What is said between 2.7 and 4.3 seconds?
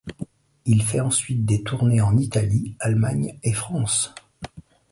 Allemagne et France.